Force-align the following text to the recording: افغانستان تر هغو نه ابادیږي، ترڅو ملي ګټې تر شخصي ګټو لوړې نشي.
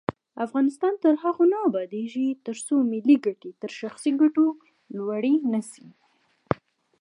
افغانستان 0.45 0.93
تر 1.03 1.13
هغو 1.23 1.43
نه 1.53 1.57
ابادیږي، 1.67 2.27
ترڅو 2.45 2.75
ملي 2.91 3.15
ګټې 3.25 3.51
تر 3.61 3.71
شخصي 3.79 4.11
ګټو 4.21 4.45
لوړې 4.97 5.33
نشي. 5.53 5.87